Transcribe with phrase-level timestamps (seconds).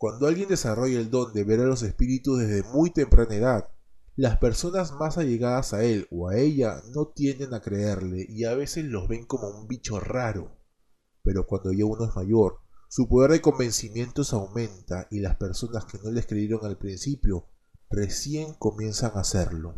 [0.00, 3.68] Cuando alguien desarrolla el don de ver a los espíritus desde muy temprana edad,
[4.16, 8.54] las personas más allegadas a él o a ella no tienden a creerle y a
[8.54, 10.56] veces los ven como un bicho raro.
[11.22, 15.98] Pero cuando ya uno es mayor, su poder de convencimientos aumenta y las personas que
[16.02, 17.50] no les creyeron al principio
[17.90, 19.74] recién comienzan a hacerlo.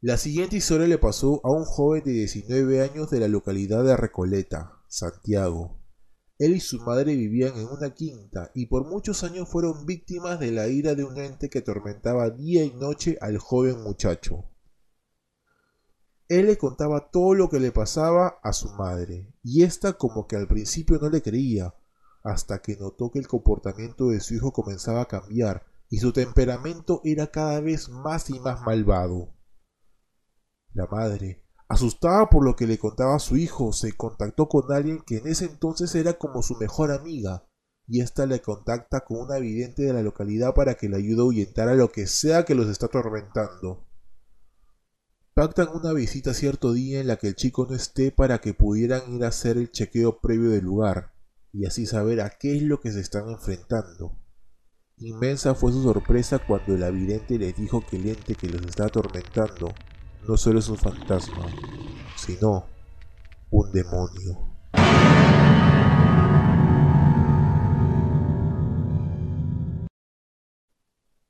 [0.00, 3.98] La siguiente historia le pasó a un joven de 19 años de la localidad de
[3.98, 5.85] Recoleta, Santiago.
[6.38, 10.52] Él y su madre vivían en una quinta y por muchos años fueron víctimas de
[10.52, 14.44] la ira de un ente que atormentaba día y noche al joven muchacho.
[16.28, 20.34] Él le contaba todo lo que le pasaba a su madre, y ésta como que
[20.34, 21.74] al principio no le creía,
[22.24, 27.00] hasta que notó que el comportamiento de su hijo comenzaba a cambiar y su temperamento
[27.04, 29.32] era cada vez más y más malvado.
[30.72, 35.18] La madre, asustada por lo que le contaba su hijo, se contactó con alguien que
[35.18, 37.44] en ese entonces era como su mejor amiga,
[37.88, 41.22] y ésta le contacta con una vidente de la localidad para que le ayude a
[41.22, 43.84] ahuyentar a lo que sea que los está atormentando.
[45.34, 49.14] Pactan una visita cierto día en la que el chico no esté para que pudieran
[49.14, 51.12] ir a hacer el chequeo previo del lugar,
[51.52, 54.16] y así saber a qué es lo que se están enfrentando.
[54.98, 58.86] Inmensa fue su sorpresa cuando el vidente les dijo que el ente que los está
[58.86, 59.74] atormentando
[60.26, 61.46] no solo es un fantasma,
[62.16, 62.66] sino
[63.50, 64.56] un demonio.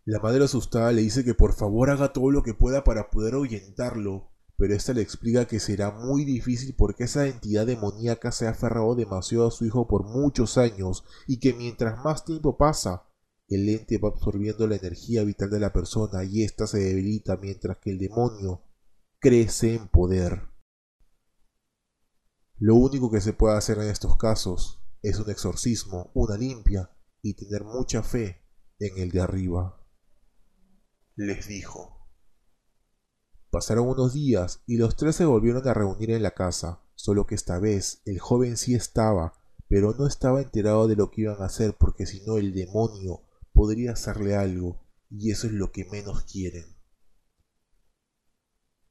[0.05, 3.35] La madre asustada le dice que por favor haga todo lo que pueda para poder
[3.35, 8.51] ahuyentarlo, pero ésta le explica que será muy difícil porque esa entidad demoníaca se ha
[8.51, 13.03] aferrado demasiado a su hijo por muchos años y que mientras más tiempo pasa,
[13.49, 17.79] el ente va absorbiendo la energía vital de la persona y ésta se debilita mientras
[17.79, 18.63] que el demonio
[19.19, 20.49] crece en poder.
[22.59, 26.91] Lo único que se puede hacer en estos casos es un exorcismo, una limpia
[27.23, 28.43] y tener mucha fe
[28.79, 29.81] en el de arriba.
[31.17, 32.09] Les dijo.
[33.51, 37.35] Pasaron unos días y los tres se volvieron a reunir en la casa, solo que
[37.35, 39.33] esta vez el joven sí estaba,
[39.69, 43.23] pero no estaba enterado de lo que iban a hacer porque si no el demonio
[43.53, 46.76] podría hacerle algo y eso es lo que menos quieren.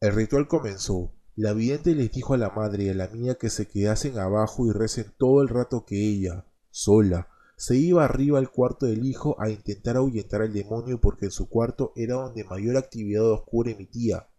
[0.06, 1.16] El ritual comenzó.
[1.36, 4.68] La vidente les dijo a la madre y a la mía que se quedasen abajo
[4.68, 9.36] y recen todo el rato que ella, sola, se iba arriba al cuarto del hijo
[9.42, 14.30] a intentar ahuyentar al demonio porque en su cuarto era donde mayor actividad oscura emitía.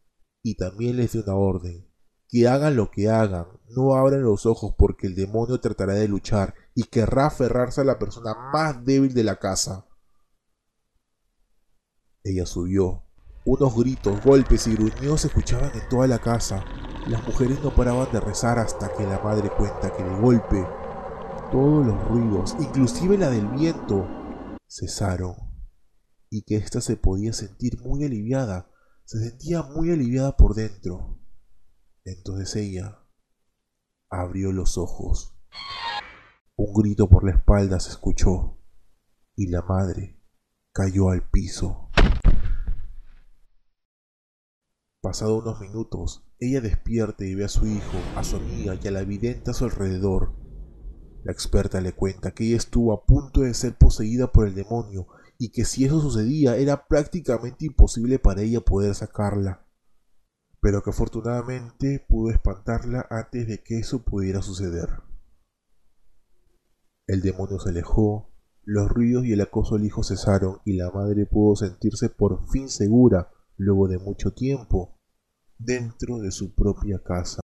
[0.40, 1.90] Y también les dio una orden.
[2.28, 6.54] Que hagan lo que hagan, no abran los ojos porque el demonio tratará de luchar
[6.76, 9.88] y querrá aferrarse a la persona más débil de la casa.
[12.22, 13.05] Ella subió,
[13.46, 16.64] unos gritos, golpes y gruñidos se escuchaban en toda la casa.
[17.06, 20.66] Las mujeres no paraban de rezar hasta que la madre cuenta que de golpe
[21.52, 24.04] todos los ruidos, inclusive la del viento,
[24.68, 25.36] cesaron
[26.28, 28.68] y que ésta se podía sentir muy aliviada,
[29.04, 31.20] se sentía muy aliviada por dentro.
[32.04, 32.98] Entonces ella
[34.10, 35.38] abrió los ojos.
[36.56, 38.58] Un grito por la espalda se escuchó
[39.36, 40.20] y la madre
[40.72, 41.85] cayó al piso.
[45.06, 48.90] Pasado unos minutos, ella despierta y ve a su hijo, a su amiga y a
[48.90, 50.32] la vidente a su alrededor.
[51.22, 55.06] La experta le cuenta que ella estuvo a punto de ser poseída por el demonio
[55.38, 59.64] y que si eso sucedía era prácticamente imposible para ella poder sacarla,
[60.60, 64.88] pero que afortunadamente pudo espantarla antes de que eso pudiera suceder.
[67.06, 68.32] El demonio se alejó,
[68.64, 72.68] los ruidos y el acoso al hijo cesaron y la madre pudo sentirse por fin
[72.68, 74.95] segura, luego de mucho tiempo,
[75.58, 77.40] dentro de su propia casa.